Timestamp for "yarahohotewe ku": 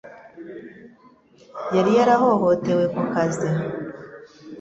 1.97-3.01